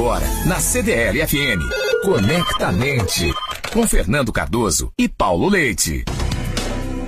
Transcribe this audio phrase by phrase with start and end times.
[0.00, 1.60] agora, na CDL FM.
[2.02, 3.34] Conectamente.
[3.70, 6.04] Com Fernando Cardoso e Paulo Leite.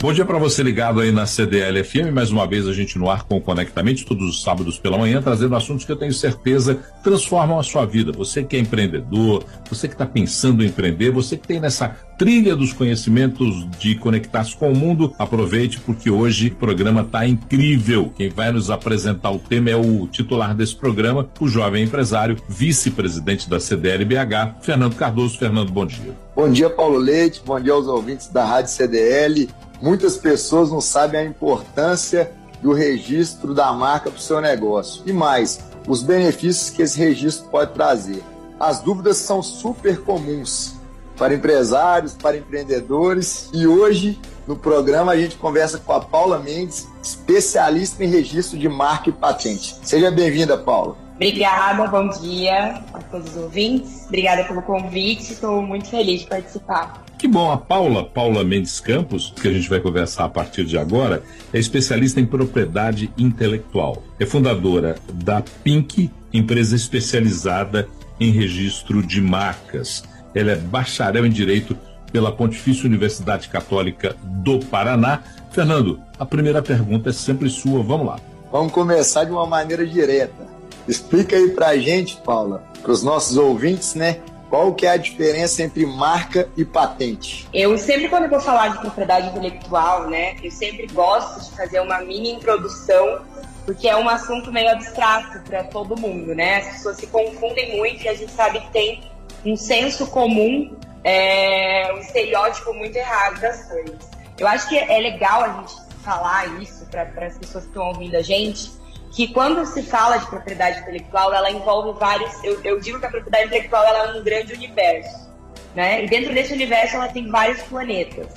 [0.03, 2.13] Bom dia para você ligado aí na CDL FM.
[2.13, 5.23] Mais uma vez a gente no ar com o Conectamente, todos os sábados pela manhã,
[5.23, 8.11] trazendo assuntos que eu tenho certeza transformam a sua vida.
[8.11, 12.57] Você que é empreendedor, você que está pensando em empreender, você que tem nessa trilha
[12.57, 18.13] dos conhecimentos de conectar-se com o mundo, aproveite porque hoje o programa está incrível.
[18.17, 23.49] Quem vai nos apresentar o tema é o titular desse programa, o jovem empresário, vice-presidente
[23.49, 25.39] da CDL BH, Fernando Cardoso.
[25.39, 26.13] Fernando, bom dia.
[26.35, 27.41] Bom dia, Paulo Leite.
[27.47, 29.49] Bom dia aos ouvintes da Rádio CDL.
[29.83, 32.31] Muitas pessoas não sabem a importância
[32.63, 35.03] do registro da marca para o seu negócio.
[35.05, 35.59] E mais,
[35.89, 38.23] os benefícios que esse registro pode trazer.
[38.61, 40.75] As dúvidas são super comuns
[41.19, 43.51] para empresários, para empreendedores.
[43.53, 48.69] E hoje, no programa, a gente conversa com a Paula Mendes, especialista em registro de
[48.69, 49.77] marca e patente.
[49.83, 50.97] Seja bem-vinda, Paula.
[51.23, 54.07] Obrigada, bom dia a todos os ouvintes.
[54.09, 57.05] Obrigada pelo convite, estou muito feliz de participar.
[57.17, 60.77] Que bom, a Paula, Paula Mendes Campos, que a gente vai conversar a partir de
[60.77, 64.03] agora, é especialista em propriedade intelectual.
[64.19, 70.03] É fundadora da Pink, empresa especializada em registro de marcas.
[70.35, 71.79] Ela é bacharel em Direito
[72.11, 75.23] pela Pontifícia Universidade Católica do Paraná.
[75.53, 78.19] Fernando, a primeira pergunta é sempre sua, vamos lá.
[78.51, 80.51] Vamos começar de uma maneira direta.
[80.87, 85.63] Explica aí pra gente, Paula, para os nossos ouvintes, né, qual que é a diferença
[85.63, 87.49] entre marca e patente?
[87.55, 92.01] Eu sempre, quando vou falar de propriedade intelectual, né, eu sempre gosto de fazer uma
[92.01, 93.23] mini introdução,
[93.65, 96.59] porque é um assunto meio abstrato para todo mundo, né?
[96.59, 99.03] As pessoas se confundem muito e a gente sabe que tem
[99.47, 103.97] um senso comum, é, um estereótipo muito errado das coisas.
[104.39, 108.17] Eu acho que é legal a gente falar isso para as pessoas que estão ouvindo
[108.17, 108.73] a gente,
[109.13, 112.33] que quando se fala de propriedade intelectual, ela envolve vários.
[112.43, 115.31] Eu, eu digo que a propriedade intelectual é um grande universo,
[115.75, 116.05] né?
[116.05, 118.29] E dentro desse universo ela tem vários planetas.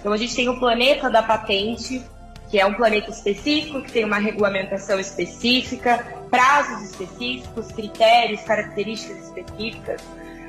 [0.00, 2.02] Então a gente tem o planeta da patente,
[2.50, 10.02] que é um planeta específico, que tem uma regulamentação específica, prazos específicos, critérios, características específicas.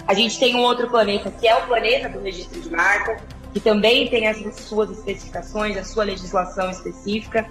[0.08, 3.18] A gente tem um outro planeta, que é o planeta do registro de marca,
[3.54, 7.46] que também tem as suas especificações, a sua legislação específica.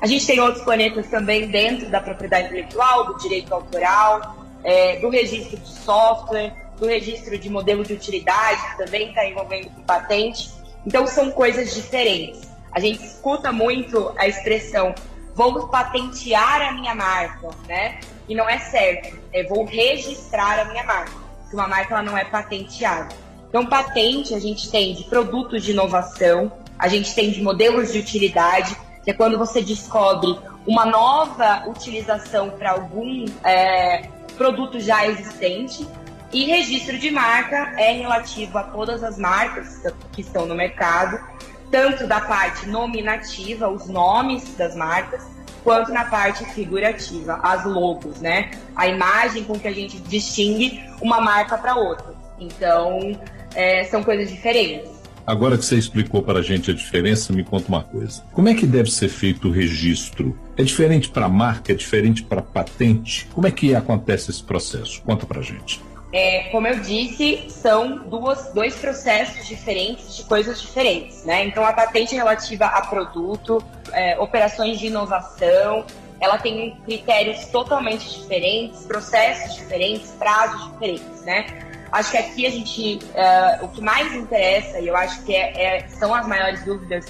[0.00, 5.08] A gente tem outros planetas também dentro da propriedade intelectual, do direito autoral, é, do
[5.08, 10.50] registro de software, do registro de modelo de utilidade, que também está envolvendo com patente.
[10.86, 12.42] Então, são coisas diferentes.
[12.72, 14.94] A gente escuta muito a expressão
[15.36, 18.00] vou patentear a minha marca, né?
[18.26, 22.16] E não é certo, é vou registrar a minha marca, porque uma marca ela não
[22.16, 23.14] é patenteada.
[23.48, 27.98] Então, patente a gente tem de produtos de inovação, a gente tem de modelos de
[27.98, 28.74] utilidade,
[29.06, 30.36] que é quando você descobre
[30.66, 35.86] uma nova utilização para algum é, produto já existente.
[36.32, 39.80] E registro de marca é relativo a todas as marcas
[40.10, 41.20] que estão no mercado,
[41.70, 45.22] tanto da parte nominativa, os nomes das marcas,
[45.62, 48.50] quanto na parte figurativa, as logos, né?
[48.74, 52.12] A imagem com que a gente distingue uma marca para outra.
[52.40, 53.16] Então,
[53.54, 54.95] é, são coisas diferentes.
[55.26, 58.22] Agora que você explicou para a gente a diferença, me conta uma coisa.
[58.32, 60.38] Como é que deve ser feito o registro?
[60.56, 61.72] É diferente para marca?
[61.72, 63.26] É diferente para patente?
[63.34, 65.02] Como é que acontece esse processo?
[65.02, 65.82] Conta para a gente.
[66.12, 71.44] É, como eu disse, são duas, dois processos diferentes de coisas diferentes, né?
[71.44, 73.62] Então, a patente relativa a produto,
[73.92, 75.84] é, operações de inovação,
[76.20, 81.46] ela tem critérios totalmente diferentes, processos diferentes, prazos diferentes, né?
[81.96, 85.78] Acho que aqui a gente, uh, o que mais interessa, e eu acho que é,
[85.78, 87.06] é, são as maiores dúvidas,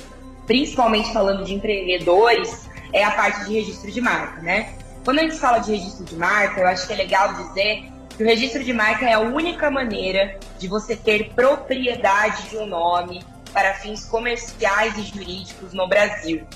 [0.47, 4.75] principalmente falando de empreendedores, é a parte de registro de marca, né?
[5.05, 8.23] Quando a gente fala de registro de marca, eu acho que é legal dizer que
[8.23, 13.25] o registro de marca é a única maneira de você ter propriedade de um nome
[13.53, 16.47] para fins comerciais e jurídicos no Brasil,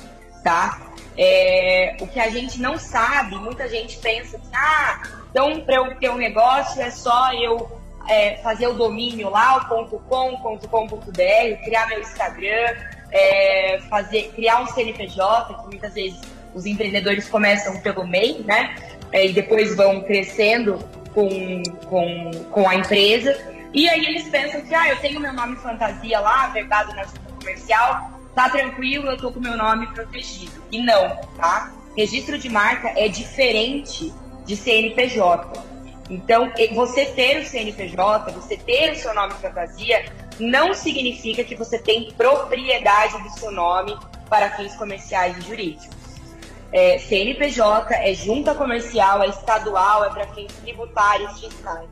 [0.44, 0.80] tá?
[1.18, 5.02] É, o que a gente não sabe, muita gente pensa que, ah,
[5.32, 9.86] então para eu ter um negócio é só eu é, fazer o domínio lá, o
[9.86, 12.74] .com.com.br, criar meu Instagram,
[13.12, 16.20] é, fazer, criar um CNPJ, que muitas vezes
[16.54, 18.74] os empreendedores começam pelo MEI, né?
[19.12, 20.78] É, e depois vão crescendo
[21.14, 23.36] com, com, com a empresa.
[23.72, 27.20] E aí eles pensam que, ah, eu tenho meu nome fantasia lá, verdade na junta
[27.38, 30.62] comercial, tá tranquilo, eu tô com meu nome protegido.
[30.70, 31.72] E não, tá?
[31.96, 34.12] Registro de marca é diferente
[34.44, 35.62] de CNPJ.
[36.10, 41.78] Então, você ter o CNPJ, você ter o seu nome fantasia, não significa que você
[41.78, 43.96] tem propriedade do seu nome
[44.28, 46.00] para fins comerciais e jurídicos.
[46.72, 51.88] é CNPJ, é junta comercial, é estadual, é para fins tributários, fiscais,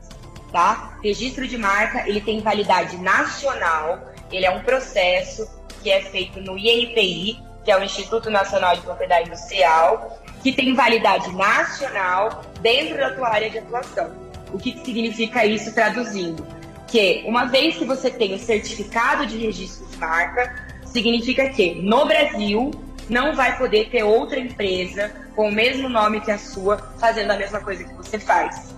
[0.51, 0.97] tá?
[1.01, 3.99] Registro de marca, ele tem validade nacional,
[4.31, 5.49] ele é um processo
[5.81, 10.73] que é feito no INPI, que é o Instituto Nacional de Propriedade Industrial, que tem
[10.73, 14.11] validade nacional dentro da tua área de atuação.
[14.51, 16.45] O que significa isso traduzindo?
[16.87, 22.05] Que uma vez que você tem o certificado de registro de marca, significa que no
[22.05, 22.71] Brasil
[23.09, 27.37] não vai poder ter outra empresa com o mesmo nome que a sua fazendo a
[27.37, 28.73] mesma coisa que você faz.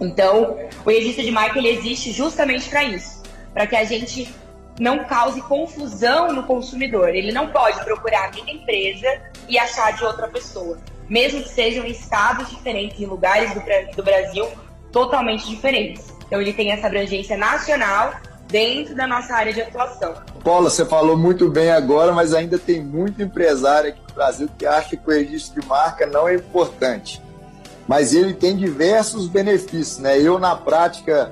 [0.00, 3.22] Então, o registro de marca ele existe justamente para isso,
[3.52, 4.34] para que a gente
[4.78, 7.10] não cause confusão no consumidor.
[7.10, 9.06] Ele não pode procurar a minha empresa
[9.48, 10.78] e achar de outra pessoa,
[11.12, 13.60] mesmo que sejam estados diferentes, em lugares do,
[13.94, 14.46] do Brasil
[14.90, 16.10] totalmente diferentes.
[16.26, 18.14] Então, ele tem essa abrangência nacional
[18.48, 20.14] dentro da nossa área de atuação.
[20.42, 24.64] Paula, você falou muito bem agora, mas ainda tem muito empresário aqui no Brasil que
[24.64, 27.20] acha que o registro de marca não é importante.
[27.86, 30.18] Mas ele tem diversos benefícios, né?
[30.18, 31.30] Eu, na prática,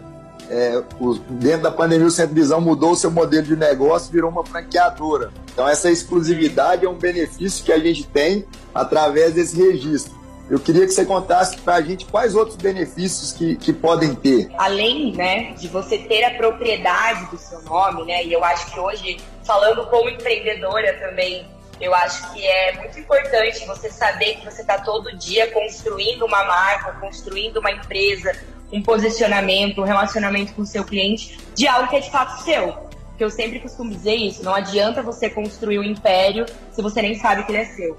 [0.50, 0.82] é,
[1.30, 5.30] dentro da pandemia, o Centro Visão mudou o seu modelo de negócio virou uma franqueadora.
[5.60, 10.18] Então, essa exclusividade é um benefício que a gente tem através desse registro.
[10.48, 14.50] Eu queria que você contasse para a gente quais outros benefícios que, que podem ter.
[14.56, 18.80] Além né, de você ter a propriedade do seu nome, né, e eu acho que
[18.80, 21.46] hoje, falando como empreendedora também,
[21.78, 26.42] eu acho que é muito importante você saber que você está todo dia construindo uma
[26.42, 28.34] marca, construindo uma empresa,
[28.72, 32.88] um posicionamento, um relacionamento com o seu cliente de algo que é de fato seu.
[33.20, 37.14] Que eu sempre costumo dizer isso, não adianta você construir um império se você nem
[37.16, 37.94] sabe que ele é seu.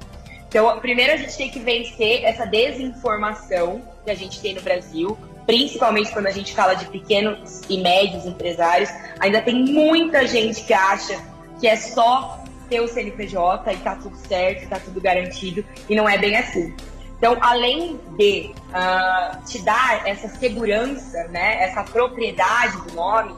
[0.48, 5.16] Então, primeiro a gente tem que vencer essa desinformação que a gente tem no Brasil,
[5.46, 8.90] principalmente quando a gente fala de pequenos e médios empresários.
[9.20, 11.24] Ainda tem muita gente que acha
[11.60, 16.10] que é só ter o CNPJ e tá tudo certo, tá tudo garantido, e não
[16.10, 16.74] é bem assim.
[17.20, 23.36] Então, além de uh, te dar essa segurança, né, essa propriedade do nome,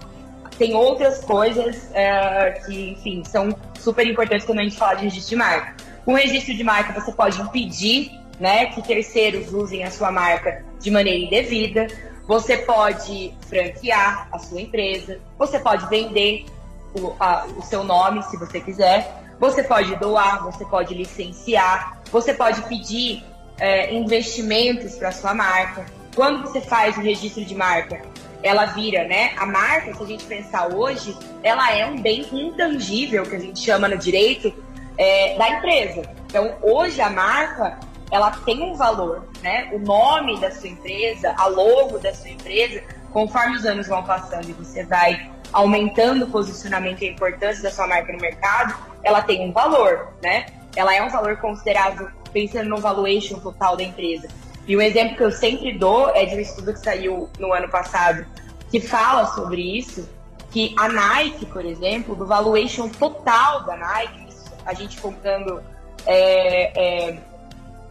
[0.56, 5.30] tem outras coisas uh, que, enfim, são super importantes quando a gente fala de registro
[5.32, 5.76] de marca.
[6.06, 10.92] Com registro de marca, você pode impedir né, que terceiros usem a sua marca de
[10.92, 11.88] maneira indevida.
[12.28, 15.20] Você pode franquear a sua empresa.
[15.38, 16.46] Você pode vender
[16.94, 19.24] o, a, o seu nome, se você quiser.
[19.40, 22.02] Você pode doar, você pode licenciar.
[22.12, 23.24] Você pode pedir
[23.60, 25.86] é, investimentos para sua marca.
[26.16, 28.02] Quando você faz o registro de marca,
[28.44, 29.32] ela vira, né?
[29.38, 33.60] A marca, se a gente pensar hoje, ela é um bem intangível que a gente
[33.60, 34.54] chama no direito,
[34.98, 36.04] é, da empresa.
[36.28, 37.80] Então, hoje a marca
[38.12, 39.70] ela tem um valor, né?
[39.74, 44.48] O nome da sua empresa, a logo da sua empresa, conforme os anos vão passando
[44.50, 49.22] e você vai aumentando o posicionamento e a importância da sua marca no mercado, ela
[49.22, 50.46] tem um valor, né?
[50.76, 54.28] Ela é um valor considerável pensando no valuation total da empresa.
[54.68, 57.70] E um exemplo que eu sempre dou é de um estudo que saiu no ano
[57.70, 58.26] passado
[58.72, 60.10] que fala sobre isso,
[60.52, 64.28] que a Nike, por exemplo, do valuation total da Nike,
[64.66, 65.62] a gente comprando
[66.06, 67.18] é, é,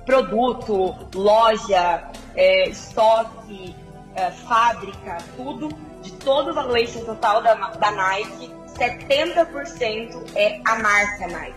[0.04, 3.76] produto, loja, é, estoque,
[4.14, 5.68] é, fábrica, tudo,
[6.02, 11.54] de todo o valuation total da, da Nike, 70% é a marca Nike.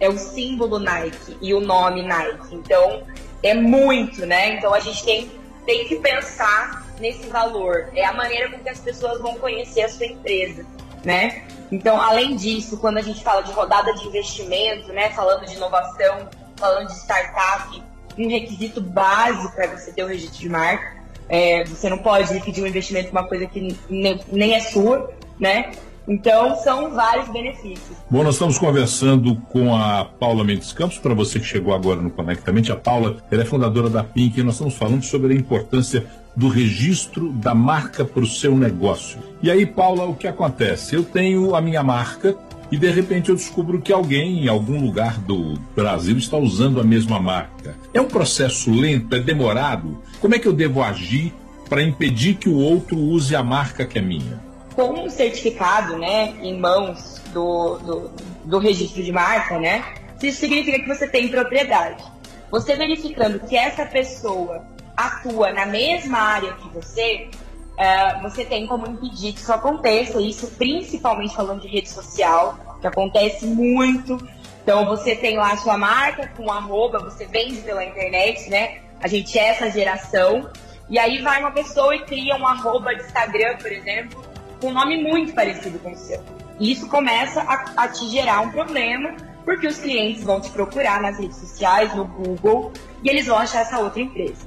[0.00, 2.54] É o símbolo Nike e o nome Nike.
[2.54, 3.02] Então,
[3.42, 4.54] é muito, né?
[4.56, 5.30] Então, a gente tem,
[5.66, 7.90] tem que pensar nesse valor.
[7.94, 10.64] É a maneira com que as pessoas vão conhecer a sua empresa,
[11.04, 11.44] né?
[11.70, 16.28] Então, além disso, quando a gente fala de rodada de investimento, né, falando de inovação,
[16.56, 17.82] falando de startup,
[18.18, 21.02] um requisito básico para você ter o registro de marca.
[21.28, 25.12] É, você não pode pedir um investimento em uma coisa que nem, nem é sua,
[25.40, 25.72] né?
[26.06, 27.96] Então, são vários benefícios.
[28.10, 30.98] Bom, nós estamos conversando com a Paula Mendes Campos.
[30.98, 34.42] Para você que chegou agora no Conectamente, a Paula ela é fundadora da Pink e
[34.42, 36.04] nós estamos falando sobre a importância
[36.34, 39.18] do registro da marca para o seu negócio.
[39.42, 40.94] E aí, Paula, o que acontece?
[40.94, 42.36] Eu tenho a minha marca
[42.70, 46.84] e de repente eu descubro que alguém em algum lugar do Brasil está usando a
[46.84, 47.76] mesma marca.
[47.92, 49.98] É um processo lento, é demorado?
[50.20, 51.34] Como é que eu devo agir
[51.68, 54.51] para impedir que o outro use a marca que é minha?
[54.74, 58.12] Com um certificado né, em mãos do, do,
[58.44, 59.84] do registro de marca, né,
[60.22, 62.02] isso significa que você tem propriedade.
[62.50, 64.64] Você verificando que essa pessoa
[64.96, 67.28] atua na mesma área que você,
[67.72, 70.20] uh, você tem como impedir que isso aconteça.
[70.20, 74.16] Isso principalmente falando de rede social, que acontece muito.
[74.62, 78.82] Então você tem lá a sua marca com arroba, você vende pela internet, né?
[79.00, 80.48] A gente é essa geração.
[80.88, 84.22] E aí vai uma pessoa e cria um arroba de Instagram, por exemplo,
[84.62, 86.22] com um nome muito parecido com o seu.
[86.60, 89.14] E isso começa a, a te gerar um problema,
[89.44, 93.62] Porque os clientes vão te procurar nas redes sociais, no Google, e eles vão achar
[93.62, 94.46] essa outra empresa.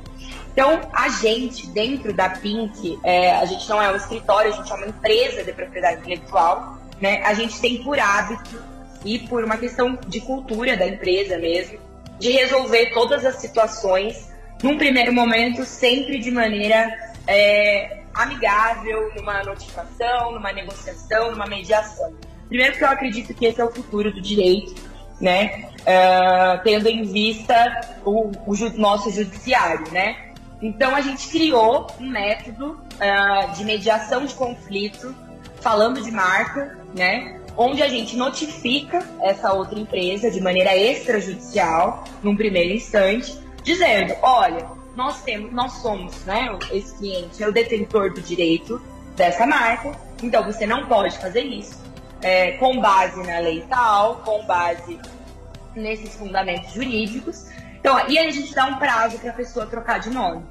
[0.54, 4.72] Então, a gente, dentro da Pink, é, a gente não é um escritório, a gente
[4.72, 7.22] é uma empresa de propriedade intelectual, né?
[7.26, 8.58] A gente tem por hábito
[9.04, 11.78] e por uma questão de cultura da empresa mesmo,
[12.18, 14.32] de resolver todas as situações,
[14.64, 16.88] num primeiro momento, sempre de maneira
[17.28, 22.14] é, amigável, numa notificação, numa negociação, numa mediação.
[22.48, 24.76] Primeiro porque eu acredito que esse é o futuro do direito,
[25.20, 25.70] né?
[25.82, 30.34] Uh, tendo em vista o, o nosso judiciário, né?
[30.62, 35.14] Então a gente criou um método uh, de mediação de conflito,
[35.62, 37.40] falando de marca, né?
[37.58, 44.68] Onde a gente notifica essa outra empresa de maneira extrajudicial, num primeiro instante, dizendo, olha,
[44.96, 48.82] nós temos, nós somos, né, esse cliente é o detentor do direito
[49.16, 49.92] dessa marca,
[50.24, 51.84] então você não pode fazer isso
[52.22, 55.00] é, com base na lei tal, com base
[55.76, 57.46] nesses fundamentos jurídicos.
[57.80, 60.44] Então, e aí a gente dá um prazo para a pessoa trocar de nome,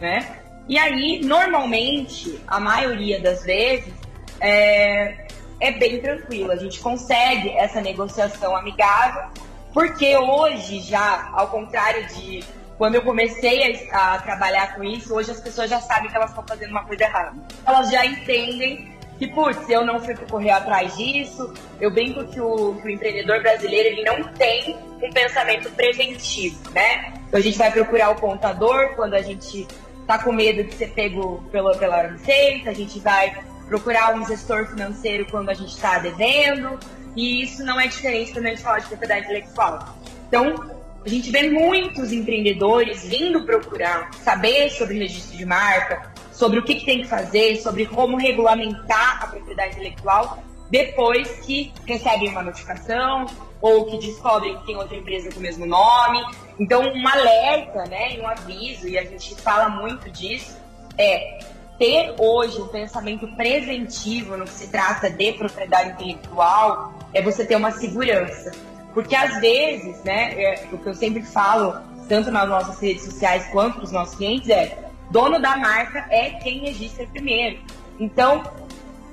[0.00, 0.38] né?
[0.68, 3.92] E aí, normalmente, a maioria das vezes,
[4.40, 5.26] é,
[5.58, 6.52] é bem tranquilo.
[6.52, 9.24] A gente consegue essa negociação amigável,
[9.72, 12.44] porque hoje já, ao contrário de
[12.82, 16.30] quando eu comecei a, a, trabalhar com isso, hoje as pessoas já sabem que elas
[16.30, 17.32] estão fazendo uma coisa errada.
[17.64, 21.54] Elas já entendem que, putz, eu não fui correr atrás disso.
[21.80, 27.12] Eu brinco que o, que o empreendedor brasileiro ele não tem um pensamento preventivo, né?
[27.28, 29.64] Então a gente vai procurar o contador quando a gente
[30.04, 34.66] tá com medo de ser pego pela, pela receita, a gente vai procurar um gestor
[34.66, 36.80] financeiro quando a gente está devendo,
[37.14, 39.96] e isso não é diferente quando a gente fala de propriedade intelectual.
[40.26, 46.64] Então, a gente vê muitos empreendedores vindo procurar saber sobre registro de marca, sobre o
[46.64, 52.42] que, que, tem que fazer, sobre como regulamentar a propriedade intelectual, depois que recebem uma
[52.42, 53.26] notificação
[53.60, 56.20] ou que descobrem que tem outra empresa com o mesmo nome.
[56.58, 60.56] Então, um alerta, né, um aviso, e a gente fala muito disso,
[60.96, 61.38] é
[61.78, 67.56] ter hoje um pensamento preventivo no que se trata de propriedade intelectual, é você ter
[67.56, 68.52] uma segurança.
[68.94, 73.46] Porque às vezes, né, é, o que eu sempre falo, tanto nas nossas redes sociais
[73.50, 74.78] quanto para os nossos clientes, é
[75.10, 77.58] dono da marca é quem registra primeiro.
[77.98, 78.42] Então,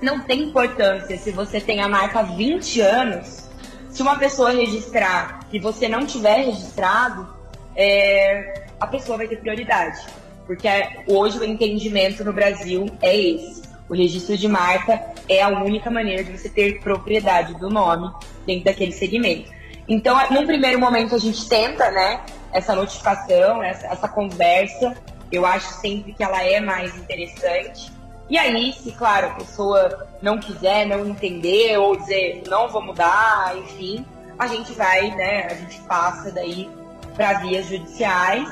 [0.01, 3.49] não tem importância se você tem a marca há 20 anos,
[3.89, 7.27] se uma pessoa registrar e você não tiver registrado,
[7.75, 9.99] é, a pessoa vai ter prioridade.
[10.45, 10.67] Porque
[11.07, 13.61] hoje o entendimento no Brasil é esse.
[13.87, 18.11] O registro de marca é a única maneira de você ter propriedade do nome
[18.45, 19.58] dentro daquele segmento.
[19.89, 22.21] Então, num primeiro momento, a gente tenta, né,
[22.53, 24.95] essa notificação, essa, essa conversa.
[25.31, 27.91] Eu acho sempre que ela é mais interessante.
[28.29, 33.57] E aí, se, claro, a pessoa não quiser, não entender, ou dizer não vou mudar,
[33.57, 34.05] enfim,
[34.37, 36.69] a gente vai, né, a gente passa daí
[37.15, 38.47] para vias judiciais,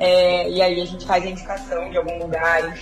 [0.00, 2.78] é, e aí a gente faz a indicação de algum lugar.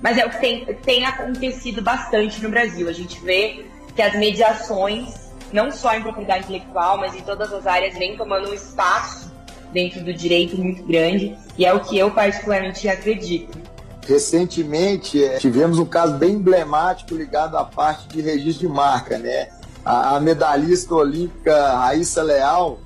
[0.00, 2.88] Mas é o que tem, tem acontecido bastante no Brasil.
[2.88, 5.19] A gente vê que as mediações
[5.52, 9.30] não só em propriedade intelectual, mas em todas as áreas, vem tomando um espaço
[9.72, 13.58] dentro do direito muito grande, e é o que eu particularmente acredito.
[14.06, 19.48] Recentemente, é, tivemos um caso bem emblemático ligado à parte de registro de marca, né?
[19.84, 22.80] A, a medalhista olímpica Raíssa Leal,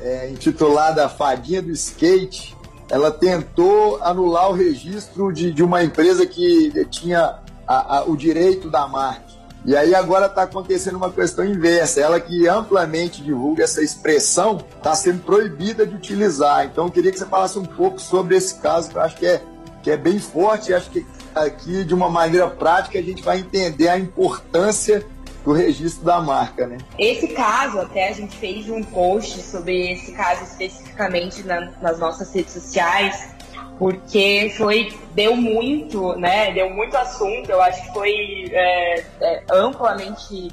[0.00, 2.54] é, intitulada Fadinha do Skate,
[2.90, 8.70] ela tentou anular o registro de, de uma empresa que tinha a, a, o direito
[8.70, 9.25] da marca.
[9.66, 12.00] E aí agora está acontecendo uma questão inversa.
[12.00, 16.66] Ela que amplamente divulga essa expressão está sendo proibida de utilizar.
[16.66, 19.26] Então eu queria que você falasse um pouco sobre esse caso, que eu acho que
[19.26, 19.42] é,
[19.82, 21.04] que é bem forte acho que
[21.34, 25.04] aqui, de uma maneira prática, a gente vai entender a importância
[25.44, 26.78] do registro da marca, né?
[26.98, 32.32] Esse caso, até a gente fez um post sobre esse caso especificamente na, nas nossas
[32.32, 33.35] redes sociais
[33.78, 36.52] porque foi deu muito, né?
[36.52, 37.50] Deu muito assunto.
[37.50, 40.48] Eu acho que foi é, é, amplamente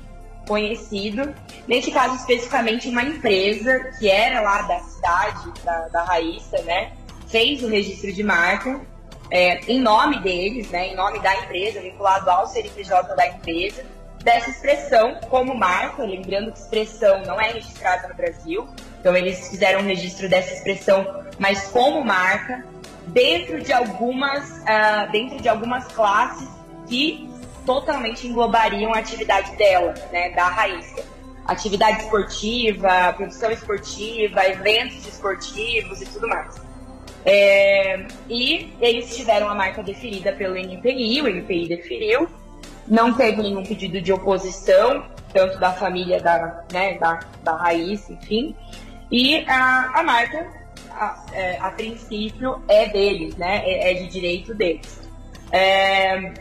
[0.47, 1.33] conhecido.
[1.67, 6.91] Nesse caso especificamente, uma empresa que era lá da cidade da, da Raíssa, né?
[7.27, 8.81] Fez o registro de marca
[9.31, 10.89] é, em nome deles, né?
[10.89, 13.83] Em nome da empresa, vinculado ao CNPJ da empresa.
[14.23, 18.65] Dessa expressão como marca, lembrando que expressão não é registrada no Brasil,
[18.97, 22.63] então eles fizeram um registro dessa expressão, mas como marca,
[23.07, 26.49] dentro de algumas, uh, dentro de algumas classes
[26.87, 27.29] que
[27.65, 31.03] totalmente englobariam a atividade dela, né, da Raíssa.
[31.45, 36.55] Atividade esportiva, produção esportiva, eventos esportivos e tudo mais.
[37.25, 42.27] É, e eles tiveram a marca deferida pelo NPI, o NPI deferiu,
[42.87, 48.55] não teve nenhum pedido de oposição, tanto da família da, né, da, da raiz, enfim.
[49.11, 50.47] E a, a marca,
[50.95, 53.63] a, é, a, princípio, é deles, né?
[53.65, 55.01] É, é de direito deles.
[55.51, 56.33] É,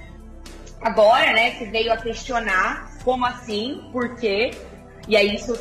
[0.81, 4.53] agora, né, se veio a questionar como assim, por quê?
[5.09, 5.53] E aí isso,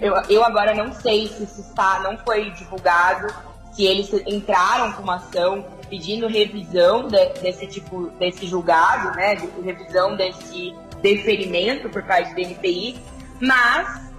[0.00, 3.32] eu, eu agora não sei se isso está, não foi divulgado,
[3.72, 9.46] se eles entraram com uma ação pedindo revisão de, desse tipo, desse julgado, né, de,
[9.60, 12.96] revisão desse deferimento por parte do NPI,
[13.40, 14.09] mas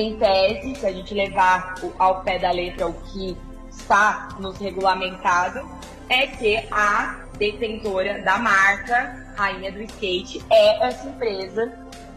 [0.00, 3.36] em tese, se a gente levar ao pé da letra o que
[3.70, 5.68] está nos regulamentado,
[6.08, 11.72] é que a detentora da marca Rainha do Skate é essa empresa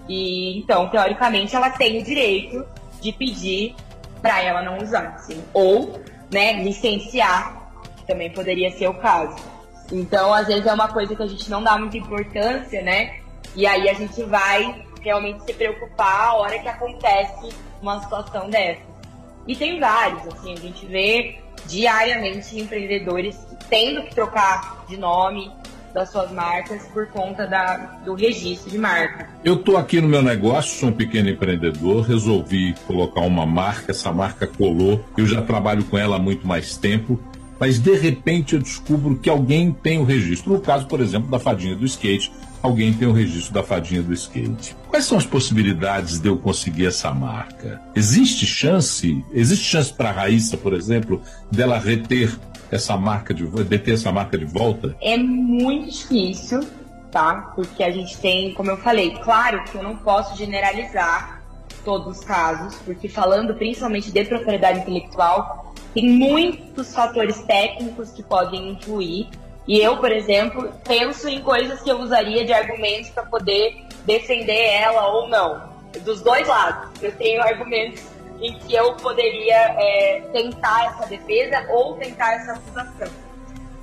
[0.09, 2.65] e então, teoricamente, ela tem o direito
[2.99, 3.75] de pedir
[4.21, 9.37] para ela não usar, assim, ou, né, licenciar, que também poderia ser o caso.
[9.91, 13.19] Então, às vezes é uma coisa que a gente não dá muita importância, né?
[13.55, 18.81] E aí a gente vai realmente se preocupar a hora que acontece uma situação dessa.
[19.47, 23.37] E tem vários, assim, a gente vê diariamente empreendedores
[23.69, 25.51] tendo que trocar de nome,
[25.93, 29.27] das suas marcas por conta da, do registro de marca.
[29.43, 34.11] Eu estou aqui no meu negócio, sou um pequeno empreendedor, resolvi colocar uma marca, essa
[34.11, 37.19] marca colou, eu já trabalho com ela há muito mais tempo,
[37.59, 40.53] mas de repente eu descubro que alguém tem o registro.
[40.53, 44.13] No caso, por exemplo, da fadinha do skate, alguém tem o registro da fadinha do
[44.13, 44.75] skate.
[44.87, 47.81] Quais são as possibilidades de eu conseguir essa marca?
[47.95, 49.23] Existe chance?
[49.33, 52.37] Existe chance para a Raíssa, por exemplo, dela reter
[52.71, 54.95] essa marca de deter essa marca de volta?
[55.01, 56.61] É muito difícil,
[57.11, 57.51] tá?
[57.55, 61.41] Porque a gente tem, como eu falei, claro que eu não posso generalizar
[61.83, 68.71] todos os casos, porque falando principalmente de propriedade intelectual, tem muitos fatores técnicos que podem
[68.71, 69.27] influir.
[69.67, 74.69] E eu, por exemplo, penso em coisas que eu usaria de argumentos para poder defender
[74.71, 75.69] ela ou não.
[76.03, 77.01] Dos dois lados.
[77.01, 78.03] Eu tenho argumentos
[78.41, 83.09] em que eu poderia é, tentar essa defesa ou tentar essa acusação.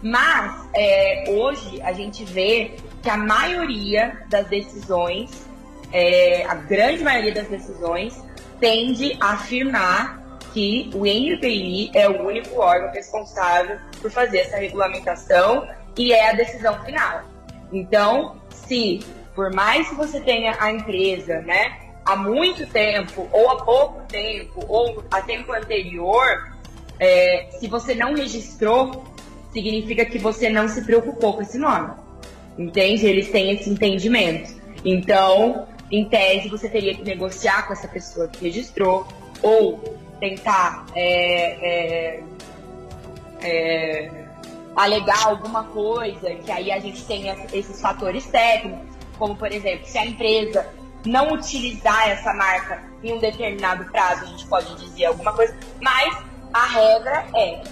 [0.02, 5.46] Mas é, hoje a gente vê que a maioria das decisões,
[5.92, 8.22] é, a grande maioria das decisões,
[8.58, 10.25] tende a afirmar
[10.56, 16.32] que o NPI é o único órgão responsável por fazer essa regulamentação e é a
[16.32, 17.24] decisão final.
[17.70, 19.00] Então, se
[19.34, 24.64] por mais que você tenha a empresa, né, há muito tempo, ou há pouco tempo,
[24.66, 26.50] ou a tempo anterior,
[26.98, 29.04] é, se você não registrou,
[29.52, 31.90] significa que você não se preocupou com esse nome.
[32.56, 33.04] Entende?
[33.04, 34.56] Eles têm esse entendimento.
[34.82, 39.06] Então, em tese, você teria que negociar com essa pessoa que registrou,
[39.42, 42.24] ou tentar é, é,
[43.42, 44.26] é
[44.74, 48.86] alegar alguma coisa, que aí a gente tem esses fatores técnicos,
[49.18, 50.66] como por exemplo, se a empresa
[51.04, 56.18] não utilizar essa marca em um determinado prazo, a gente pode dizer alguma coisa, mas
[56.52, 57.62] a regra é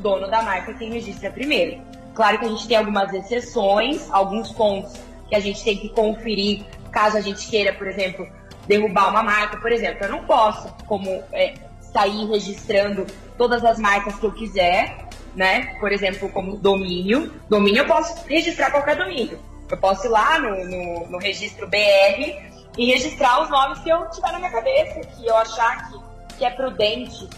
[0.00, 1.80] dono da marca quem registra primeiro.
[2.14, 4.92] Claro que a gente tem algumas exceções, alguns pontos
[5.28, 8.26] que a gente tem que conferir caso a gente queira, por exemplo,
[8.66, 9.56] derrubar uma marca.
[9.58, 11.54] Por exemplo, eu não posso, como é,
[11.92, 15.76] sair registrando todas as marcas que eu quiser, né?
[15.80, 17.32] Por exemplo, como domínio.
[17.48, 19.38] Domínio eu posso registrar qualquer domínio.
[19.70, 24.08] Eu posso ir lá no, no, no registro BR e registrar os nomes que eu
[24.10, 25.98] tiver na minha cabeça, que eu achar que,
[26.38, 27.28] que é prudente.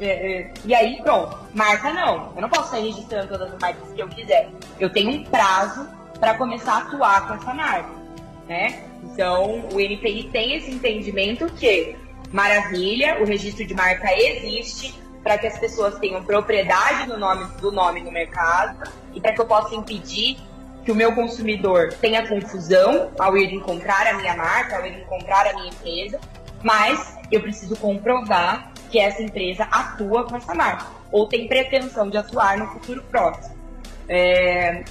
[0.00, 1.38] É, é, e aí, pronto.
[1.54, 2.32] Marca não.
[2.34, 4.48] Eu não posso sair registrando todas as marcas que eu quiser.
[4.80, 5.86] Eu tenho um prazo
[6.18, 7.90] para começar a atuar com essa marca,
[8.48, 8.84] né?
[9.02, 11.96] Então, o NPI tem esse entendimento que,
[12.32, 17.70] maravilha, o registro de marca existe para que as pessoas tenham propriedade do nome, do
[17.70, 20.38] nome no mercado e para que eu possa impedir
[20.84, 25.46] que o meu consumidor tenha confusão ao ir encontrar a minha marca, ao ir encontrar
[25.46, 26.18] a minha empresa,
[26.62, 32.16] mas eu preciso comprovar que essa empresa atua com essa marca ou tem pretensão de
[32.16, 33.54] atuar no futuro próximo.
[34.08, 34.82] É,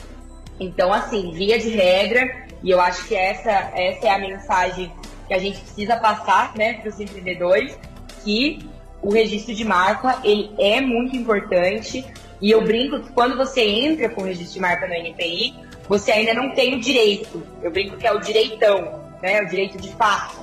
[0.60, 4.92] então, assim, via de regra, e eu acho que essa, essa é a mensagem
[5.28, 7.78] que a gente precisa passar né, para os empreendedores,
[8.24, 8.60] que
[9.02, 12.06] o registro de marca ele é muito importante.
[12.42, 15.56] E eu brinco que quando você entra com o registro de marca no NPI,
[15.88, 17.44] você ainda não tem o direito.
[17.62, 19.42] Eu brinco que é o direitão, né?
[19.42, 20.40] O direito de fato.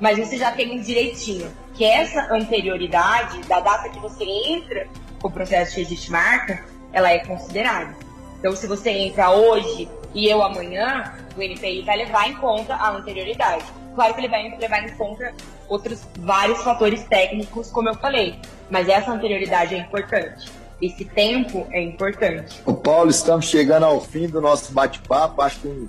[0.00, 4.86] Mas você já tem um direitinho, que essa anterioridade da data que você entra
[5.20, 7.94] com o processo de registro de marca, ela é considerada.
[8.38, 12.90] Então, se você entra hoje e eu amanhã, o NPI vai levar em conta a
[12.90, 13.64] anterioridade.
[13.94, 15.32] Claro que ele vai levar em conta
[15.68, 18.38] outros vários fatores técnicos, como eu falei,
[18.70, 20.50] mas essa anterioridade é importante.
[20.80, 22.62] Esse tempo é importante.
[22.64, 25.42] O Paulo, estamos chegando ao fim do nosso bate-papo.
[25.42, 25.88] Acho que um,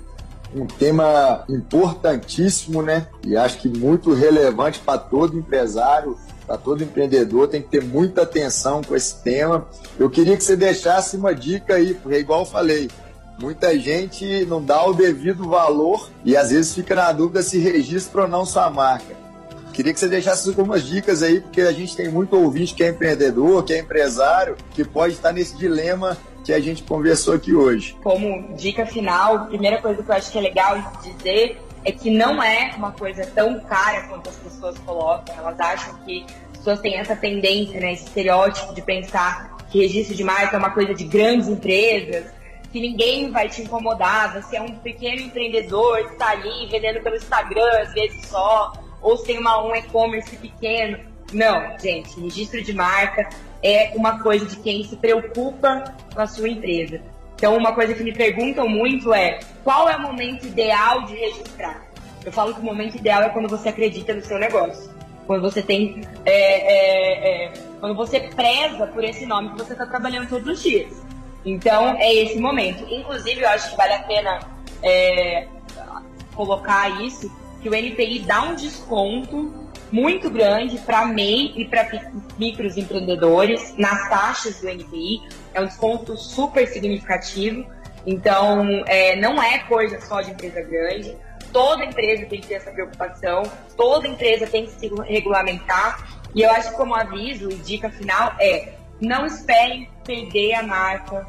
[0.52, 3.06] um tema importantíssimo, né?
[3.24, 8.22] E acho que muito relevante para todo empresário, para todo empreendedor, tem que ter muita
[8.22, 9.68] atenção com esse tema.
[9.96, 12.90] Eu queria que você deixasse uma dica aí, porque igual eu falei,
[13.40, 18.22] muita gente não dá o devido valor e às vezes fica na dúvida se registra
[18.22, 19.18] ou não sua marca.
[19.72, 22.88] Queria que você deixasse algumas dicas aí, porque a gente tem muito ouvinte que é
[22.88, 27.96] empreendedor, que é empresário, que pode estar nesse dilema que a gente conversou aqui hoje.
[28.02, 32.10] Como dica final, a primeira coisa que eu acho que é legal dizer é que
[32.10, 35.34] não é uma coisa tão cara quanto as pessoas colocam.
[35.38, 40.14] Elas acham que as pessoas têm essa tendência, né, esse estereótipo de pensar que registro
[40.14, 42.26] de marca é uma coisa de grandes empresas,
[42.72, 47.16] que ninguém vai te incomodar, você é um pequeno empreendedor que está ali vendendo pelo
[47.16, 50.98] Instagram às vezes só, ou se tem uma, um e-commerce pequeno.
[51.32, 53.28] Não, gente, registro de marca
[53.62, 57.00] é uma coisa de quem se preocupa com a sua empresa.
[57.36, 61.86] Então, uma coisa que me perguntam muito é qual é o momento ideal de registrar?
[62.24, 64.90] Eu falo que o momento ideal é quando você acredita no seu negócio.
[65.26, 66.02] Quando você tem.
[66.26, 70.62] É, é, é, quando você preza por esse nome que você está trabalhando todos os
[70.62, 71.02] dias.
[71.44, 72.84] Então, é esse momento.
[72.92, 74.40] Inclusive, eu acho que vale a pena
[74.82, 75.46] é,
[76.34, 77.30] colocar isso,
[77.62, 79.52] que o NPI dá um desconto
[79.92, 81.88] muito grande para MEI e para
[82.38, 85.20] micros empreendedores nas taxas do NPI.
[85.52, 87.66] É um desconto super significativo.
[88.06, 91.16] Então, é, não é coisa só de empresa grande.
[91.52, 93.42] Toda empresa tem que ter essa preocupação,
[93.76, 96.20] toda empresa tem que se regulamentar.
[96.32, 101.26] E eu acho que, como aviso e dica final, é não esperem perder a marca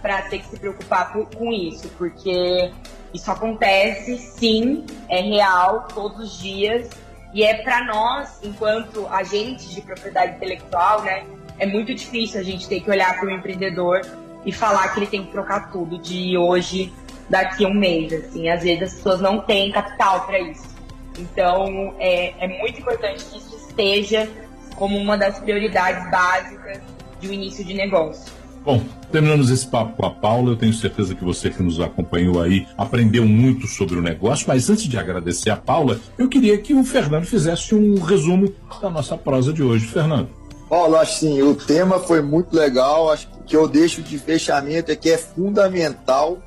[0.00, 2.72] para ter que se preocupar por, com isso, porque
[3.14, 6.90] isso acontece, sim, é real, todos os dias,
[7.32, 11.24] e é para nós, enquanto agentes de propriedade intelectual, né,
[11.58, 14.00] é muito difícil a gente ter que olhar para o empreendedor
[14.44, 16.92] e falar que ele tem que trocar tudo de hoje
[17.28, 18.12] daqui a um mês.
[18.12, 20.68] Assim, às vezes as pessoas não têm capital para isso.
[21.18, 24.28] Então é, é muito importante que isso esteja
[24.74, 26.80] como uma das prioridades básicas
[27.22, 28.32] de um início de negócio.
[28.64, 28.80] Bom,
[29.10, 30.50] terminamos esse papo com a Paula.
[30.50, 34.44] Eu tenho certeza que você que nos acompanhou aí aprendeu muito sobre o negócio.
[34.46, 38.90] Mas antes de agradecer a Paula, eu queria que o Fernando fizesse um resumo da
[38.90, 39.86] nossa prosa de hoje.
[39.86, 40.28] Fernando.
[40.68, 43.10] Paulo, assim, o tema foi muito legal.
[43.10, 46.38] Acho que eu deixo de fechamento é que é fundamental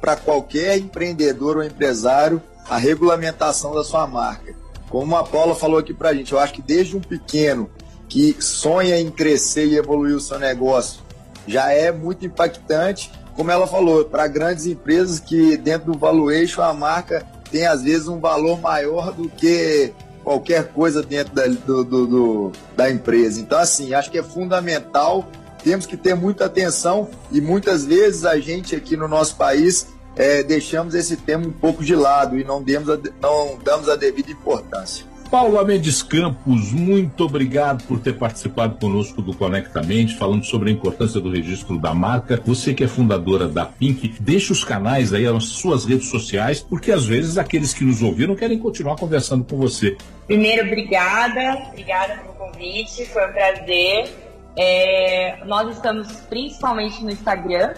[0.00, 4.54] para qualquer empreendedor ou empresário a regulamentação da sua marca.
[4.88, 7.68] Como a Paula falou aqui para a gente, eu acho que desde um pequeno
[8.08, 11.02] que sonha em crescer e evoluir o seu negócio,
[11.46, 13.10] já é muito impactante.
[13.34, 18.08] Como ela falou, para grandes empresas que dentro do valuation a marca tem às vezes
[18.08, 19.92] um valor maior do que
[20.24, 23.40] qualquer coisa dentro da, do, do, do, da empresa.
[23.40, 25.26] Então, assim, acho que é fundamental.
[25.62, 30.42] Temos que ter muita atenção e muitas vezes a gente aqui no nosso país é,
[30.42, 34.30] deixamos esse tema um pouco de lado e não, demos a, não damos a devida
[34.30, 35.06] importância.
[35.30, 41.20] Paula Mendes Campos, muito obrigado por ter participado conosco do Conectamente, falando sobre a importância
[41.20, 42.40] do registro da marca.
[42.46, 46.90] Você que é fundadora da Pink, deixa os canais aí, as suas redes sociais, porque
[46.90, 49.98] às vezes aqueles que nos ouviram querem continuar conversando com você.
[50.26, 54.08] Primeiro, obrigada, obrigada pelo convite, foi um prazer.
[54.56, 57.74] É, nós estamos principalmente no Instagram.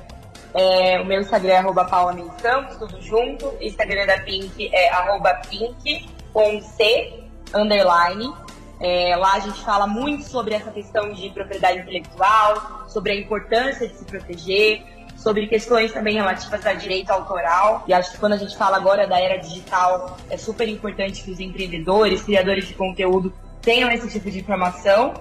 [0.54, 3.46] É, o meu Instagram é arroba Paula Campos, tudo junto.
[3.46, 7.19] O Instagram da Pink é arroba Pink com C
[7.54, 8.32] underline.
[8.80, 13.86] É, lá a gente fala muito sobre essa questão de propriedade intelectual, sobre a importância
[13.86, 14.82] de se proteger,
[15.16, 17.84] sobre questões também relativas a direito autoral.
[17.86, 21.30] E acho que quando a gente fala agora da era digital, é super importante que
[21.30, 25.12] os empreendedores, criadores de conteúdo tenham esse tipo de informação.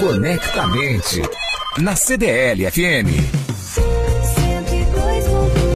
[0.00, 1.20] Conectamente
[1.76, 3.45] na CDL FM.